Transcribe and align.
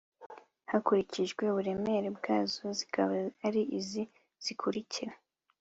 hakurikijwe 0.71 1.41
uburemere 1.47 2.09
bwazo 2.17 2.63
zikaba 2.77 3.13
ari 3.47 3.61
izi 3.79 4.03
zikurikira 4.43 5.13